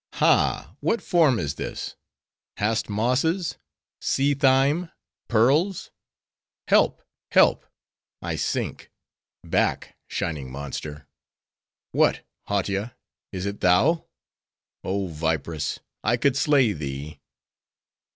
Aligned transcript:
—Ha, 0.13 0.73
what 0.79 0.99
form 0.99 1.37
is 1.37 1.53
this?—hast 1.53 2.89
mosses? 2.89 3.59
sea 4.01 4.33
thyme? 4.33 4.89
pearls?—Help, 5.27 7.03
help! 7.29 7.65
I 8.19 8.35
sink!—Back, 8.35 9.95
shining 10.07 10.51
monster!— 10.51 11.05
What, 11.91 12.25
Hautia,—is 12.47 13.45
it 13.45 13.59
thou?—Oh 13.61 15.07
vipress, 15.09 15.77
I 16.03 16.17
could 16.17 16.35
slay 16.35 16.73
thee!" 16.73 17.21